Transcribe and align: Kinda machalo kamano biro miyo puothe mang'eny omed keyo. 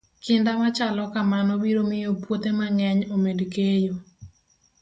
Kinda 0.23 0.51
machalo 0.61 1.03
kamano 1.13 1.51
biro 1.63 1.81
miyo 1.89 2.09
puothe 2.21 2.51
mang'eny 2.59 2.99
omed 3.15 3.39
keyo. 3.53 3.93